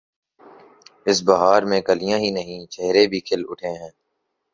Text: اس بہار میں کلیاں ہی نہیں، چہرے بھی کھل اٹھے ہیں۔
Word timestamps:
اس 1.05 1.21
بہار 1.23 1.61
میں 1.63 1.81
کلیاں 1.81 2.19
ہی 2.19 2.29
نہیں، 2.31 2.65
چہرے 2.65 3.07
بھی 3.07 3.19
کھل 3.19 3.43
اٹھے 3.49 3.71
ہیں۔ 3.71 3.91